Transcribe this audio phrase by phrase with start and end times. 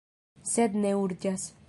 [0.53, 1.49] Sed ne urĝas.